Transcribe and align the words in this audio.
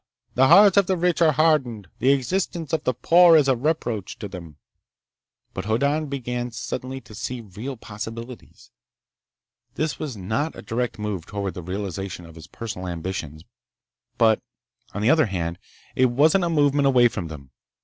The 0.33 0.47
hearts 0.47 0.77
of 0.77 0.87
the 0.87 0.97
rich 0.97 1.21
are 1.21 1.33
hardened. 1.33 1.87
The 1.99 2.09
existence 2.09 2.73
of 2.73 2.85
the 2.85 2.93
poor 2.95 3.35
is 3.37 3.47
a 3.47 3.55
reproach 3.55 4.17
to 4.17 4.27
them." 4.27 4.57
But 5.53 5.65
Hoddan 5.65 6.07
began 6.07 6.49
suddenly 6.49 6.99
to 7.01 7.13
see 7.13 7.41
real 7.41 7.77
possibilities. 7.77 8.71
This 9.75 9.99
was 9.99 10.17
not 10.17 10.55
a 10.55 10.63
direct 10.63 10.97
move 10.97 11.27
toward 11.27 11.53
the 11.53 11.61
realization 11.61 12.25
of 12.25 12.33
his 12.33 12.47
personal 12.47 12.87
ambitions. 12.87 13.43
But 14.17 14.41
on 14.91 15.03
the 15.03 15.11
other 15.11 15.27
hand, 15.27 15.59
it 15.95 16.05
wasn't 16.07 16.45
a 16.45 16.49
movement 16.49 16.87
away 16.87 17.07
from 17.07 17.27
them. 17.27 17.51